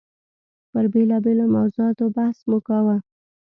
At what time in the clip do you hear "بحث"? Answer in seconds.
2.15-2.37